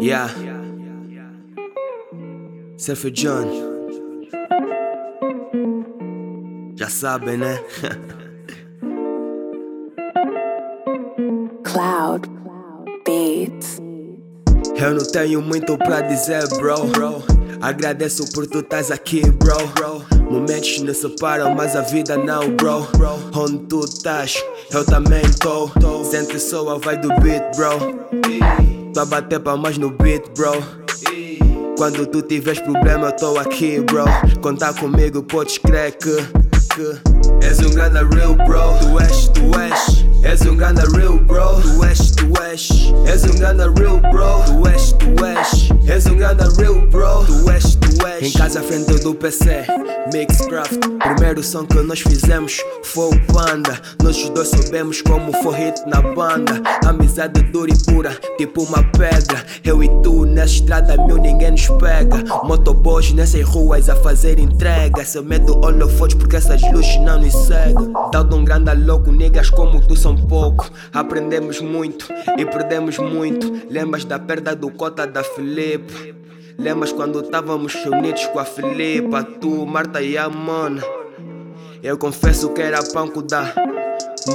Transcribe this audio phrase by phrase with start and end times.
[0.00, 0.30] Yeah.
[2.78, 3.70] Surfer John.
[6.76, 7.62] Já sabem, né?
[11.62, 12.26] Cloud
[13.04, 13.78] Beats.
[14.76, 16.86] Eu não tenho muito pra dizer, bro.
[16.86, 17.22] bro.
[17.60, 19.66] Agradeço por tu estás aqui, bro.
[19.74, 20.19] bro.
[20.30, 22.86] Momentos não separam, mas a vida não, bro.
[23.34, 25.68] Onde tu estás, eu também tô.
[26.04, 27.78] Sente só a vai do beat, bro.
[28.94, 30.52] Tô a bater palmas no beat, bro.
[31.76, 34.04] Quando tu tiveres problema, eu tô aqui, bro.
[34.40, 36.16] Contar comigo, podes crer que,
[37.42, 38.78] és um grande real, bro.
[38.78, 40.04] Tu és, tu és.
[40.22, 41.60] És um grande real, bro.
[41.60, 42.68] Tu és, tu és.
[43.12, 44.44] És um grande real, bro.
[44.46, 45.70] Tu és, tu és.
[45.88, 47.24] És um grande real, bro.
[47.24, 47.39] Tu.
[48.30, 49.64] Em casa, à frente do PC,
[50.14, 50.78] Mixcraft.
[51.00, 53.80] Primeiro som que nós fizemos foi o Panda.
[54.00, 56.62] Nós dois soubemos como foi hit na banda.
[56.86, 59.44] Amizade dura e pura, tipo uma pedra.
[59.64, 62.18] Eu e tu nessa estrada, meu, ninguém nos pega.
[62.44, 65.04] Motoboys nessas ruas a fazer entrega.
[65.04, 67.92] Se eu meto holofotes porque essas luzes não nos cegam.
[68.12, 70.70] Dado um grande louco, niggas como tu são pouco.
[70.92, 72.06] Aprendemos muito
[72.38, 73.66] e perdemos muito.
[73.68, 76.19] Lembras da perda do cota da Felipe?
[76.60, 80.82] Lembras quando estávamos unidos com a Filipa, tu, Marta e a Mona?
[81.82, 83.54] Eu confesso que era panco da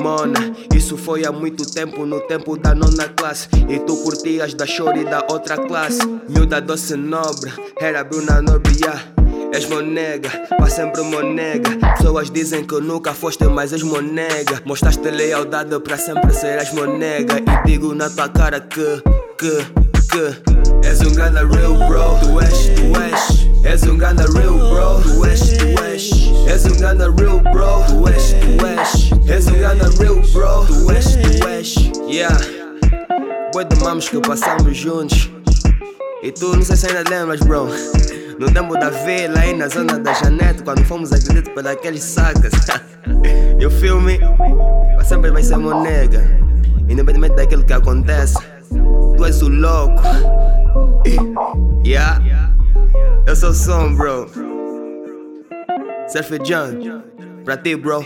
[0.02, 0.40] Mona.
[0.76, 3.48] Isso foi há muito tempo, no tempo da nona classe.
[3.70, 6.02] E tu curtias da chore da outra classe.
[6.28, 9.14] Miúda doce nobre, era Bruna Norbia.
[9.54, 11.70] És monega, pra sempre monega.
[11.96, 14.62] Pessoas dizem que nunca foste, mas és monega.
[14.66, 17.36] Mostraste lealdade pra sempre serás monega.
[17.38, 19.04] E digo na tua cara que,
[19.38, 19.85] que,
[20.16, 20.88] que.
[20.88, 23.48] És um grande real bro, tu és, tu és.
[23.66, 26.10] És um grande real bro, tu és, tu és.
[26.48, 29.12] És um grande real bro, tu és, tu és.
[29.30, 31.76] És um grande real bro, tu és, tu és.
[32.08, 32.38] Yeah,
[33.54, 35.30] boi de mamos que passamos juntos.
[36.24, 37.68] E tu não sei se ainda lembras, bro.
[38.40, 42.54] No tempo da vila, aí na zona da Janete, quando fomos acredito por aqueles sacas.
[43.60, 44.20] e o filme,
[45.04, 46.22] sempre vai ser monega.
[46.88, 48.38] Independentemente daquilo que acontece,
[49.26, 50.04] tu és o louco.
[51.84, 52.20] Yeah,
[53.36, 54.28] sou o som, bro.
[56.08, 57.02] Surfer John,
[57.44, 58.06] pra ti, bro.